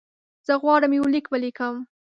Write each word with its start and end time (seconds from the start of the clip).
زه 0.47 0.53
غواړم 0.61 0.91
یو 0.97 1.05
لیک 1.13 1.25
ولیکم. 1.29 1.75